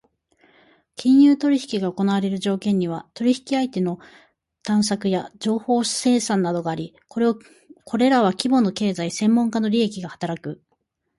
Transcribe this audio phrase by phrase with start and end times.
[0.95, 3.99] 金融取引が行われる条件には、取引相手の
[4.63, 10.63] 探索や情報生産などがあり、これらは規模の経済・専門家の利益が働く。